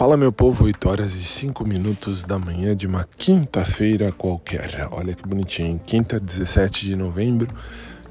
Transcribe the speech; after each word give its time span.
Fala 0.00 0.16
meu 0.16 0.32
povo, 0.32 0.64
8 0.64 0.88
horas 0.88 1.12
e 1.12 1.22
5 1.22 1.68
minutos 1.68 2.24
da 2.24 2.38
manhã 2.38 2.74
de 2.74 2.86
uma 2.86 3.04
quinta-feira 3.04 4.10
qualquer. 4.10 4.88
Olha 4.92 5.14
que 5.14 5.28
bonitinho, 5.28 5.78
quinta 5.78 6.18
17 6.18 6.86
de 6.86 6.96
novembro 6.96 7.54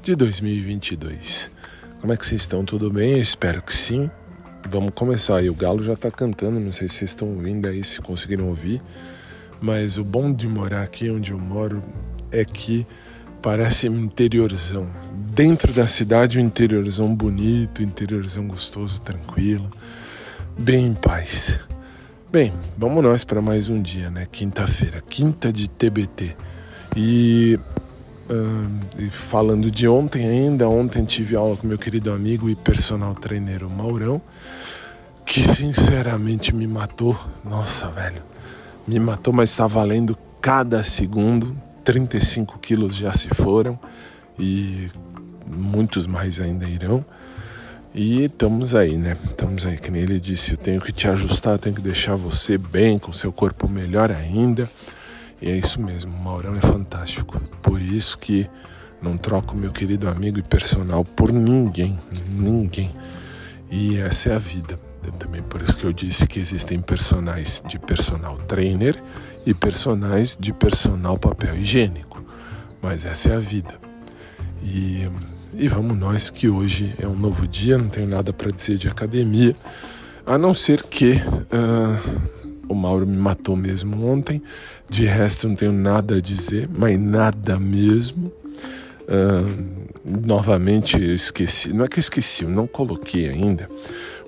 de 0.00 0.14
2022. 0.14 1.50
Como 2.00 2.12
é 2.12 2.16
que 2.16 2.24
vocês 2.24 2.42
estão? 2.42 2.64
Tudo 2.64 2.92
bem? 2.92 3.14
Eu 3.14 3.18
espero 3.18 3.60
que 3.60 3.74
sim. 3.74 4.08
Vamos 4.68 4.92
começar 4.94 5.38
aí. 5.38 5.50
O 5.50 5.54
galo 5.56 5.82
já 5.82 5.96
tá 5.96 6.12
cantando, 6.12 6.60
não 6.60 6.70
sei 6.70 6.88
se 6.88 6.98
vocês 6.98 7.10
estão 7.10 7.26
ouvindo 7.26 7.66
aí, 7.66 7.82
se 7.82 8.00
conseguiram 8.00 8.46
ouvir. 8.46 8.80
Mas 9.60 9.98
o 9.98 10.04
bom 10.04 10.32
de 10.32 10.46
morar 10.46 10.82
aqui 10.82 11.10
onde 11.10 11.32
eu 11.32 11.40
moro 11.40 11.80
é 12.30 12.44
que 12.44 12.86
parece 13.42 13.88
um 13.88 14.04
interiorzão. 14.04 14.88
Dentro 15.34 15.72
da 15.72 15.88
cidade, 15.88 16.38
um 16.38 16.42
interiorzão 16.44 17.12
bonito, 17.12 17.82
interiorzão 17.82 18.46
gostoso, 18.46 19.00
tranquilo, 19.00 19.68
bem 20.56 20.86
em 20.86 20.94
paz. 20.94 21.59
Bem, 22.32 22.52
vamos 22.78 23.02
nós 23.02 23.24
para 23.24 23.42
mais 23.42 23.68
um 23.68 23.82
dia, 23.82 24.08
né? 24.08 24.24
Quinta-feira, 24.30 25.00
quinta 25.00 25.52
de 25.52 25.68
TBT. 25.68 26.36
E, 26.94 27.58
uh, 28.30 29.00
e, 29.00 29.10
falando 29.10 29.68
de 29.68 29.88
ontem 29.88 30.28
ainda, 30.28 30.68
ontem 30.68 31.04
tive 31.04 31.34
aula 31.34 31.56
com 31.56 31.66
meu 31.66 31.76
querido 31.76 32.12
amigo 32.12 32.48
e 32.48 32.54
personal 32.54 33.16
trainer 33.16 33.68
Maurão, 33.68 34.22
que 35.26 35.42
sinceramente 35.42 36.54
me 36.54 36.68
matou. 36.68 37.18
Nossa, 37.44 37.88
velho, 37.88 38.22
me 38.86 39.00
matou, 39.00 39.32
mas 39.32 39.50
está 39.50 39.66
valendo 39.66 40.16
cada 40.40 40.84
segundo. 40.84 41.60
35 41.82 42.60
quilos 42.60 42.94
já 42.94 43.12
se 43.12 43.28
foram 43.30 43.76
e 44.38 44.88
muitos 45.48 46.06
mais 46.06 46.40
ainda 46.40 46.64
irão. 46.64 47.04
E 47.92 48.26
estamos 48.26 48.76
aí, 48.76 48.96
né? 48.96 49.16
Estamos 49.24 49.66
aí, 49.66 49.76
que 49.76 49.90
nem 49.90 50.02
ele 50.02 50.20
disse, 50.20 50.52
eu 50.52 50.56
tenho 50.56 50.80
que 50.80 50.92
te 50.92 51.08
ajustar, 51.08 51.58
tenho 51.58 51.74
que 51.74 51.82
deixar 51.82 52.14
você 52.14 52.56
bem, 52.56 52.96
com 52.96 53.12
seu 53.12 53.32
corpo 53.32 53.68
melhor 53.68 54.12
ainda. 54.12 54.62
E 55.42 55.50
é 55.50 55.56
isso 55.56 55.80
mesmo, 55.80 56.14
o 56.14 56.20
Maurão 56.20 56.54
é 56.54 56.60
fantástico. 56.60 57.40
Por 57.60 57.82
isso 57.82 58.16
que 58.16 58.48
não 59.02 59.16
troco 59.16 59.56
meu 59.56 59.72
querido 59.72 60.08
amigo 60.08 60.38
e 60.38 60.42
personal 60.42 61.04
por 61.04 61.32
ninguém, 61.32 61.98
ninguém. 62.28 62.90
E 63.68 63.98
essa 63.98 64.30
é 64.30 64.36
a 64.36 64.38
vida. 64.38 64.78
Eu 65.04 65.12
também 65.12 65.42
por 65.42 65.60
isso 65.60 65.76
que 65.76 65.84
eu 65.84 65.92
disse 65.92 66.26
que 66.28 66.38
existem 66.38 66.78
personagens 66.78 67.60
de 67.66 67.76
personal 67.78 68.36
trainer 68.46 69.02
e 69.44 69.52
personagens 69.52 70.36
de 70.38 70.52
personal 70.52 71.18
papel 71.18 71.56
higiênico. 71.56 72.22
Mas 72.80 73.04
essa 73.04 73.30
é 73.30 73.36
a 73.36 73.40
vida. 73.40 73.74
E 74.62 75.08
e 75.54 75.68
vamos 75.68 75.96
nós 75.98 76.30
que 76.30 76.48
hoje 76.48 76.94
é 76.98 77.06
um 77.06 77.16
novo 77.16 77.46
dia, 77.46 77.76
não 77.76 77.88
tenho 77.88 78.06
nada 78.06 78.32
para 78.32 78.50
dizer 78.50 78.76
de 78.78 78.88
academia, 78.88 79.54
a 80.24 80.38
não 80.38 80.54
ser 80.54 80.82
que 80.82 81.12
uh, 81.12 82.30
o 82.68 82.74
Mauro 82.74 83.06
me 83.06 83.16
matou 83.16 83.56
mesmo 83.56 84.06
ontem. 84.06 84.42
De 84.88 85.04
resto, 85.04 85.48
não 85.48 85.54
tenho 85.56 85.72
nada 85.72 86.16
a 86.16 86.20
dizer, 86.20 86.68
mas 86.76 86.98
nada 86.98 87.58
mesmo. 87.58 88.32
Uh, 89.08 89.80
novamente, 90.04 91.00
eu 91.00 91.14
esqueci, 91.14 91.72
não 91.72 91.84
é 91.84 91.88
que 91.88 91.98
eu 91.98 92.00
esqueci, 92.00 92.44
eu 92.44 92.50
não 92.50 92.66
coloquei 92.66 93.28
ainda 93.28 93.68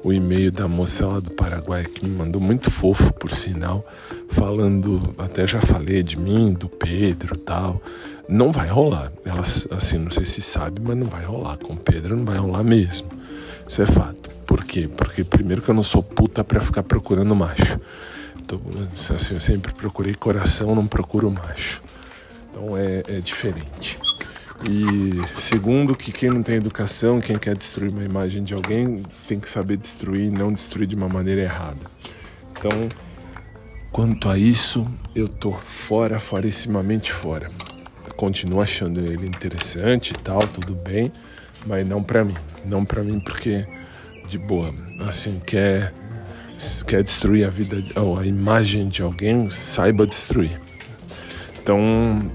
o 0.05 0.13
e-mail 0.13 0.51
da 0.51 0.67
moça 0.67 1.07
lá 1.07 1.21
do 1.21 1.31
Paraguai 1.31 1.85
que 1.85 2.05
me 2.05 2.11
mandou 2.11 2.41
muito 2.41 2.71
fofo, 2.71 3.13
por 3.15 3.31
sinal, 3.31 3.87
falando, 4.31 5.15
até 5.17 5.47
já 5.47 5.61
falei 5.61 6.03
de 6.03 6.19
mim, 6.19 6.53
do 6.53 6.69
Pedro 6.69 7.39
tal. 7.39 7.81
Não 8.29 8.53
vai 8.53 8.69
rolar. 8.69 9.13
Ela, 9.25 9.43
assim, 9.43 9.99
não 9.99 10.11
sei 10.11 10.25
se 10.25 10.41
sabe, 10.41 10.81
mas 10.81 10.97
não 10.97 11.07
vai 11.07 11.25
rolar. 11.25 11.57
Com 11.59 11.77
Pedro 11.77 12.17
não 12.17 12.25
vai 12.25 12.37
rolar 12.37 12.63
mesmo. 12.63 13.09
Isso 13.67 13.83
é 13.83 13.87
fato. 13.87 14.31
Por 14.47 14.65
quê? 14.65 14.89
Porque 14.89 15.25
primeiro 15.25 15.63
que 15.63 15.69
eu 15.69 15.75
não 15.75 15.83
sou 15.83 16.03
puta 16.03 16.43
pra 16.45 16.61
ficar 16.61 16.83
procurando 16.83 17.35
macho. 17.35 17.79
Então, 18.43 18.61
assim, 19.15 19.35
eu 19.35 19.41
sempre 19.41 19.73
procurei 19.73 20.15
coração, 20.15 20.75
não 20.75 20.87
procuro 20.87 21.31
macho. 21.31 21.83
Então 22.51 22.77
é, 22.77 23.03
é 23.09 23.21
diferente. 23.21 23.99
E 24.69 25.41
segundo, 25.41 25.97
que 25.97 26.13
quem 26.13 26.31
não 26.31 26.43
tem 26.43 26.57
educação, 26.57 27.21
quem 27.21 27.39
quer 27.39 27.57
destruir 27.57 27.91
uma 27.91 28.05
imagem 28.05 28.45
de 28.45 28.55
alguém, 28.55 29.03
tem 29.27 29.41
que 29.41 29.49
saber 29.49 29.77
destruir, 29.77 30.31
não 30.31 30.53
destruir 30.53 30.87
de 30.87 30.95
uma 30.95 31.09
maneira 31.09 31.41
errada. 31.41 31.81
Então, 32.53 32.71
quanto 33.91 34.29
a 34.29 34.39
isso, 34.39 34.87
eu 35.17 35.29
tô 35.29 35.53
fora, 35.53 36.21
forissimamente 36.21 37.13
fora. 37.13 37.51
Continuo 38.23 38.63
achando 38.63 39.01
ele 39.01 39.27
interessante 39.27 40.11
e 40.11 40.15
tal, 40.15 40.39
tudo 40.47 40.77
bem, 40.77 41.11
mas 41.67 41.85
não 41.85 42.01
para 42.01 42.25
mim. 42.25 42.37
Não 42.65 42.85
para 42.85 43.03
mim 43.03 43.19
porque 43.19 43.67
de 44.29 44.39
boa, 44.39 44.73
assim, 45.09 45.41
quer 45.45 45.93
quer 46.87 47.03
destruir 47.03 47.45
a 47.45 47.51
vida 47.51 47.83
ou 48.01 48.17
a 48.17 48.25
imagem 48.25 48.87
de 48.87 49.03
alguém, 49.03 49.49
saiba 49.49 50.07
destruir. 50.07 50.57
Então, 51.61 52.31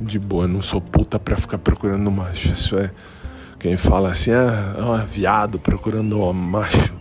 de 0.00 0.18
boa, 0.18 0.48
não 0.48 0.62
sou 0.62 0.80
puta 0.80 1.18
pra 1.18 1.36
ficar 1.36 1.58
procurando 1.58 2.10
macho. 2.10 2.50
Isso 2.50 2.78
é. 2.78 2.90
Quem 3.58 3.76
fala 3.76 4.10
assim, 4.10 4.30
ah, 4.30 4.74
ah 4.78 5.04
viado 5.04 5.58
procurando 5.58 6.32
macho. 6.32 6.94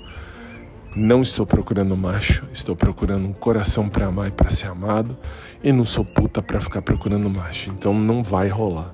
Não 0.96 1.24
estou 1.24 1.44
procurando 1.44 1.98
macho, 1.98 2.44
estou 2.54 2.76
procurando 2.76 3.28
um 3.28 3.34
coração 3.34 3.90
para 3.90 4.06
amar 4.06 4.28
e 4.28 4.32
para 4.32 4.52
ser 4.52 4.68
amado. 4.68 5.18
E 5.64 5.72
não 5.72 5.86
sou 5.86 6.06
puta 6.06 6.40
pra 6.40 6.62
ficar 6.62 6.84
procurando 6.84 7.28
macho. 7.30 7.72
Então 7.72 7.94
não 7.96 8.22
vai 8.22 8.48
rolar. 8.48 8.94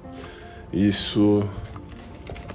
Isso 0.72 1.44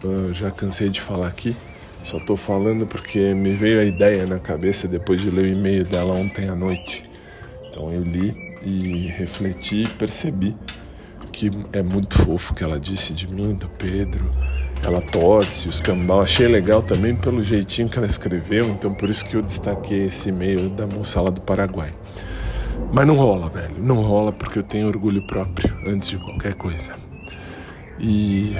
uh, 0.02 0.32
já 0.32 0.50
cansei 0.50 0.88
de 0.88 1.00
falar 1.00 1.28
aqui. 1.28 1.54
Só 2.02 2.18
tô 2.18 2.36
falando 2.36 2.86
porque 2.86 3.34
me 3.34 3.52
veio 3.52 3.80
a 3.80 3.84
ideia 3.84 4.26
na 4.26 4.38
cabeça 4.38 4.88
depois 4.88 5.20
de 5.20 5.30
ler 5.30 5.44
o 5.44 5.48
e-mail 5.48 5.84
dela 5.84 6.14
ontem 6.14 6.48
à 6.48 6.54
noite. 6.54 7.02
Então 7.68 7.92
eu 7.92 8.02
li 8.02 8.32
e 8.62 9.08
refleti 9.08 9.82
e 9.82 9.88
percebi 9.88 10.56
que 11.32 11.50
é 11.72 11.82
muito 11.82 12.16
fofo 12.16 12.54
que 12.54 12.64
ela 12.64 12.80
disse 12.80 13.12
de 13.12 13.26
mim, 13.26 13.54
do 13.54 13.68
Pedro. 13.68 14.30
Ela 14.84 15.00
torce, 15.00 15.66
os 15.66 15.80
cambal. 15.80 16.20
Achei 16.20 16.46
legal 16.46 16.82
também 16.82 17.16
pelo 17.16 17.42
jeitinho 17.42 17.88
que 17.88 17.96
ela 17.96 18.06
escreveu, 18.06 18.66
então 18.66 18.92
por 18.92 19.08
isso 19.08 19.24
que 19.24 19.34
eu 19.34 19.40
destaquei 19.40 20.04
esse 20.04 20.28
e-mail 20.28 20.68
da 20.68 20.86
moça 20.86 21.22
lá 21.22 21.30
do 21.30 21.40
Paraguai. 21.40 21.94
Mas 22.92 23.06
não 23.06 23.14
rola, 23.14 23.48
velho. 23.48 23.76
Não 23.78 24.02
rola 24.02 24.30
porque 24.30 24.58
eu 24.58 24.62
tenho 24.62 24.86
orgulho 24.86 25.26
próprio 25.26 25.74
antes 25.86 26.10
de 26.10 26.18
qualquer 26.18 26.54
coisa. 26.54 26.94
E 27.98 28.54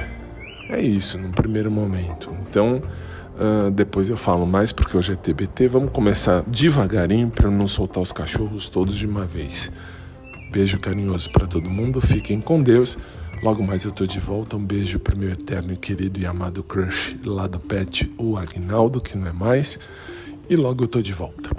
é 0.70 0.80
isso, 0.80 1.18
no 1.18 1.30
primeiro 1.30 1.70
momento. 1.70 2.34
Então, 2.48 2.82
uh, 3.36 3.70
depois 3.70 4.08
eu 4.08 4.16
falo 4.16 4.46
mais 4.46 4.72
porque 4.72 4.96
hoje 4.96 5.12
é 5.12 5.16
TBT. 5.16 5.68
Vamos 5.68 5.92
começar 5.92 6.42
devagarinho 6.46 7.28
para 7.28 7.50
não 7.50 7.68
soltar 7.68 8.02
os 8.02 8.12
cachorros 8.12 8.68
todos 8.70 8.94
de 8.94 9.06
uma 9.06 9.26
vez. 9.26 9.70
Beijo 10.50 10.80
carinhoso 10.80 11.30
para 11.30 11.46
todo 11.46 11.68
mundo, 11.68 12.00
fiquem 12.00 12.40
com 12.40 12.62
Deus. 12.62 12.96
Logo 13.44 13.62
mais 13.62 13.84
eu 13.84 13.92
tô 13.92 14.06
de 14.06 14.18
volta. 14.18 14.56
Um 14.56 14.64
beijo 14.64 14.98
pro 14.98 15.18
meu 15.18 15.30
eterno 15.30 15.74
e 15.74 15.76
querido 15.76 16.18
e 16.18 16.24
amado 16.24 16.62
crush 16.62 17.14
lá 17.26 17.46
do 17.46 17.60
pet, 17.60 18.10
o 18.16 18.38
Agnaldo, 18.38 19.02
que 19.02 19.18
não 19.18 19.26
é 19.26 19.34
mais. 19.34 19.78
E 20.48 20.56
logo 20.56 20.84
eu 20.84 20.88
tô 20.88 21.02
de 21.02 21.12
volta. 21.12 21.53